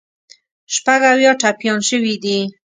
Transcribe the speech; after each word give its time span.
شپږ 0.73 1.01
اویا 1.11 1.31
ټپیان 1.41 1.79
شوي 1.89 2.15
دي. 2.23 2.39